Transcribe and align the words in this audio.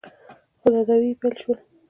خو 0.59 0.67
تداوې 0.73 1.09
يې 1.11 1.19
پیل 1.21 1.33
شول. 1.41 1.57